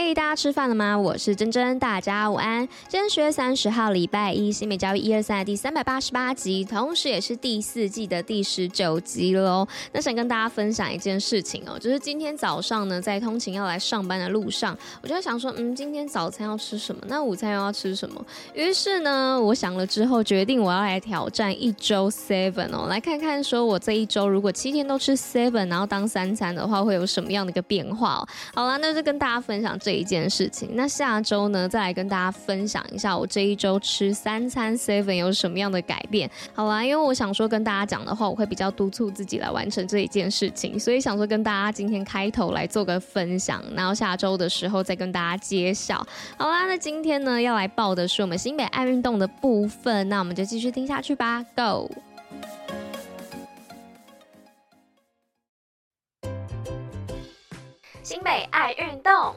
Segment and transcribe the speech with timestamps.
[0.00, 0.96] 嘿，大家吃饭了吗？
[0.96, 2.64] 我是珍珍，大家午安。
[2.86, 9.66] 今天十月三十号，礼拜一，新美教育一二三的第三百八十八集，同时也是第四季的第十九集喽。
[9.90, 17.02] 那想跟大家分享一件事情哦，就是今天早上呢，在通勤要来上班的路上，我就在想说，嗯，今天早餐要吃什么？
[17.08, 18.24] 那午餐又要吃什么？
[18.54, 28.28] 于是呢，我想了之后，决定我要来挑战一周 seven 哦，来看看说我这一周如果七天都吃 seven，然后当三餐的话，会有什么样的一个变化哦？
[28.54, 29.76] 好啦，那就跟大家分享。
[29.88, 36.30] 这一件事情，那下周呢，再来跟大家分享一下我这一周吃三餐 seven 有什么样的改变。
[36.52, 46.06] 好啦，因为我想说跟大家讲的话，我会比较督促自己来完成这一件事情，所以想说跟大家今天开头来做个分享，然后下周的时候再跟大家揭晓。
[46.36, 51.90] 好啦，那今天呢要来报的是我们新北爱运动的部分，那我们就继续听下去吧，Go！
[58.02, 59.34] 新北爱运动。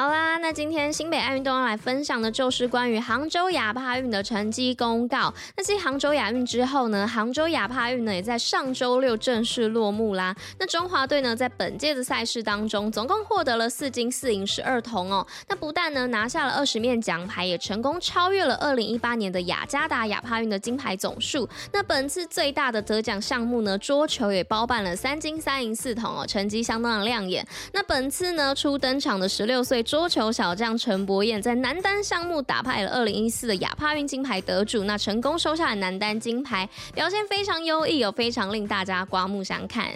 [0.00, 5.30] 好啦，那今天新北爱运动要来分享的就是关于杭州亚帕运的成绩公告。
[5.54, 10.34] 那继杭州亚运之后呢，杭州亚帕运呢也在上周六正式落幕啦。
[10.58, 15.26] 那中华队呢在本届的赛事当中，总共获得了四金四银十二铜哦。
[15.48, 21.46] 那不但呢拿下了二十面奖牌，也成功超越了二零一八年的雅加达亚帕运的金牌总数。
[21.74, 27.46] 那本次最大的得奖项目呢，桌球也包办了三金三银四铜哦，成绩相当的亮眼。
[27.74, 29.84] 那本次呢初登场的十六岁。
[29.90, 39.90] 桌球小将陈柏彦在男单项目打败了二零一四的亚帕运金牌得主，那成功收下了男单金牌，表现非常优异，有非常令大家刮目相看。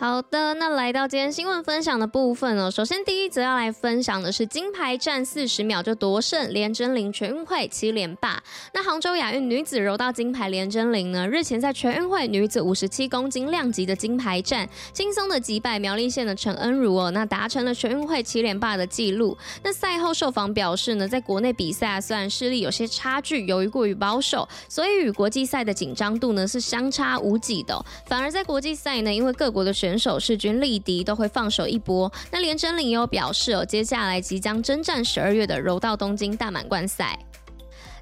[0.00, 2.70] 好的，那来到今天新闻分享的部分哦。
[2.70, 8.40] 首先，第一则要来分享的是金牌战四十秒就夺胜，连珍羚全运会七连霸。
[8.72, 19.36] 那杭州亚运女子柔道金牌连珍羚呢，日前在全运会女子五十七公斤量级的金牌战，轻松的击败苗栗县的陈恩如哦，那达成了全运会七连霸的记录。
[19.64, 27.84] 那赛后受访表示呢，在国内比赛虽然实力有些差距，由于过于保守，所以与国际赛的紧张度呢是相差无几的。
[28.06, 32.12] 反而在国际赛呢，因为各国的选选手势均力敌，都会放手一搏。
[32.30, 37.18] 那连真领也有表示哦，接下来即将征战十二月的柔道东京大满贯赛。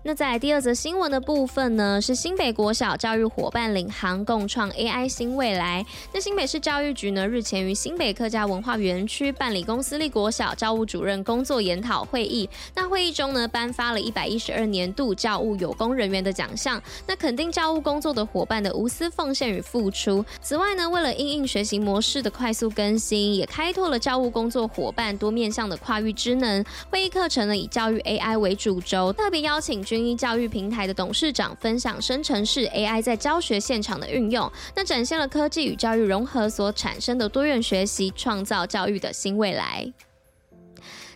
[0.09, 5.85] 那在第二则新闻的部分呢，是新北国小教育伙伴领航共创 AI 新未来。
[6.13, 12.49] 那新北市教育局呢，日前于新北客家文化园区办理公司立国小教务主任工作研讨会议。
[12.73, 20.25] 那会议中呢，颁发了一百一十二年度教务有功人员的奖项，那肯定教务工作的伙伴的无私奉献与付出。
[20.41, 26.65] 此外呢，为了因应学习模式的快速更新，也开拓了教务工作伙伴多面向的跨域职能。
[26.93, 39.91] 会议课程呢，以教育 AI 为主轴，特别邀请军医教育平台的董事长分享生成式 AI 在教学现场的运用，那展现了科技与教育融合所产生的多元学习，创造教育的新未来。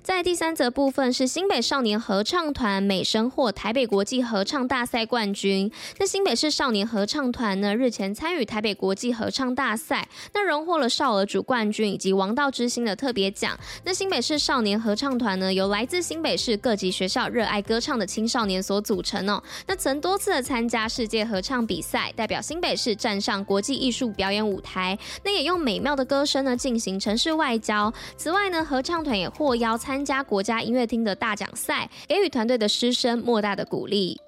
[0.02, 5.70] 在第三则部分是新北少年合唱团美声获台北国际合唱大赛冠军。
[5.98, 13.58] 那新北市少年合唱团呢，日前参与台北国际合唱大赛，那荣获了少儿组冠军以及王道之星的特别奖。
[13.84, 19.42] 那新北市少年合唱团呢，由来自新北市各级学校热爱歌唱的青少年所组成哦。
[19.66, 24.98] 那曾多次的参加世界合唱比赛，代表新北市站上国际艺术表演舞台。
[25.22, 27.92] 那也用美妙的歌声呢进行城市外交。
[28.16, 29.89] 此外呢，合唱团也获邀参。
[29.90, 34.20] 参加国家音乐厅的大奖赛，给予团队的师生莫大的鼓励。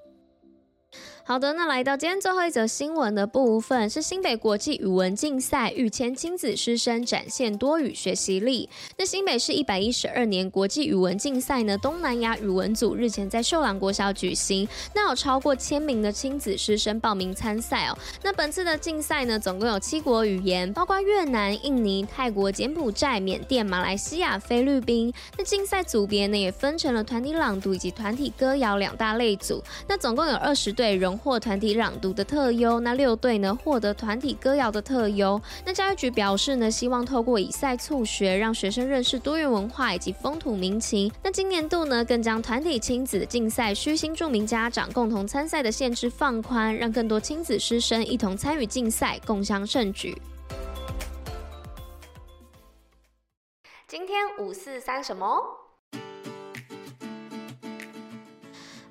[1.25, 8.69] 好的，那来到今天最后一则新闻的部分，是新北国际语文竞赛，育千亲子师生展现多语学习力。
[8.97, 17.97] 那新北市一百一十二年国际语文竞赛呢，东南亚语文组日前在秀朗国小举行，那有超过千名的亲子师生报名参赛哦。
[18.21, 25.13] 那本次的竞赛呢，总共有七国语言，包括越南、印尼、泰国、柬埔寨、缅甸、马来西亚、菲律宾。
[25.37, 29.63] 那竞赛组别呢，也分成了团体朗读以及团体歌谣两大类组。
[29.87, 35.41] 那总共有二十队荣获团体朗读的特优，那六队呢获得团体歌谣的特优。
[35.65, 41.11] 那教育局表示呢，希望透过以赛促学，让学生认识多元文化以及风土民情。
[41.23, 50.15] 那今年度呢，更将团体亲子竞赛虚心著名家长共同参赛的限制放宽，让更多亲子师生一同参与竞赛，共襄盛举。
[53.87, 55.62] 今天五四三什么？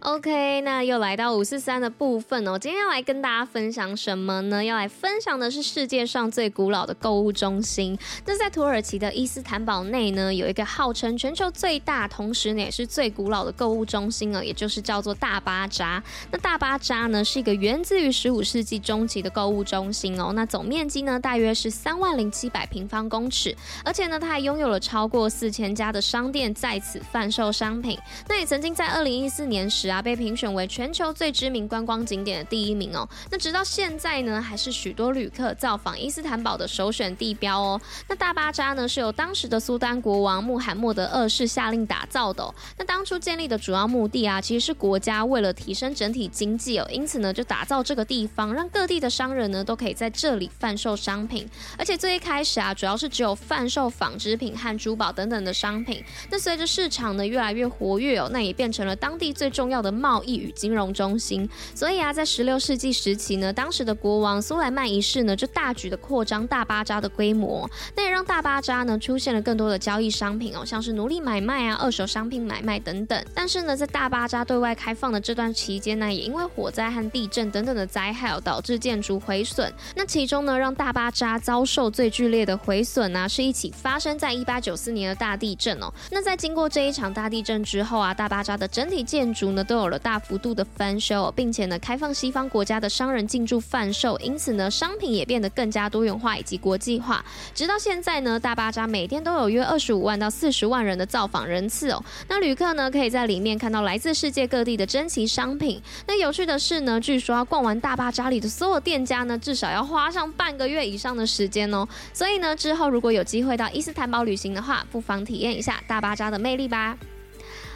[0.04, 2.58] OK，那又来到五四三的部分哦。
[2.58, 4.64] 今天要来跟大家分享什么呢？
[4.64, 7.96] 要来分享的是世界上最古老的购物中心。
[8.26, 16.02] 那在土耳其的伊斯坦堡内呢，有一个号称全球最大，同时呢也是最古老的购物中心哦，也就是叫做大巴扎。
[16.32, 20.32] 那大巴扎呢是一个源自于十五世纪中期的购物中心哦。
[20.34, 27.96] 那总面积呢大约是三万零七百平方公尺，而且呢它还拥有了超过四千家的商店在此贩售商品。
[28.28, 33.08] 那也曾经在二零一四年时啊，被评选为全球最知名观光景点的第一名哦。
[33.30, 37.80] 那直到现在呢，还是许多旅客造访伊斯坦堡的首选地标哦。
[38.08, 42.42] 那大巴扎呢，是由当时的苏丹国王穆罕默德二世下令打造的。
[42.78, 51.48] 那当初建立的主要目的啊，其实是国家为了提升整体经济哦，因此呢，就打造这个地方，让各地的商人呢都可以在这里贩售商品。
[51.76, 56.02] 而且最一开始啊，主要是只有贩售纺织品和珠宝等等的商品。
[56.30, 73.24] 那随着市场呢越来越活跃哦，那也变成了当地最重要的贸易与金融中心，所以啊，在十六世纪时期呢，当时的国王苏莱曼一世呢，就大举的扩张大巴扎的规模，那也让大巴扎呢出现了更多的交易商品哦，像是奴隶买卖啊、二手商品买卖等等。
[73.34, 79.72] 但是呢，在大巴扎对外开放的这段期间呢，也因为火灾和地震等等的灾害哦，导致建筑毁损。
[79.96, 85.92] 那其中呢，让大巴扎遭受最剧烈的毁损呢，是一起发生在一八九四年的大地震哦。
[86.10, 97.24] 那在经过这一场大地震之后啊，大巴扎的整体建筑呢，都有了大幅度的翻修，并且呢，开放西方国家的商人进驻贩售，因此呢，商品也变得更加多元化以及国际化。
[97.54, 102.04] 直到现在呢，大巴扎每天都有约二十五万到四十万人的造访人次哦。
[102.28, 105.80] 那旅客呢，可以在里面看到来自世界各地的珍奇商品。
[106.06, 111.88] 那有趣的是呢，据说逛完大巴扎里的所有店家呢，至少要花上半个月以上的时间哦。
[112.12, 116.94] 所以呢，之后如果有机会到伊斯坦堡旅行的话，不妨体验一下大巴扎的魅力吧。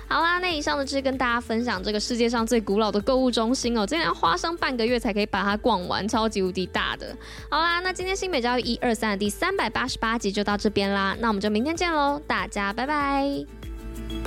[0.08, 7.16] 好啦，那以上呢就是跟大家分享这个世界上最古老的购物中心哦，竟然要花上半个月才可以把它逛完，超级无敌大的。
[7.50, 14.25] 好啦，那今天新北教育一二三的第三百八十八集就到这边啦，那我们就明天见喽，大家拜拜。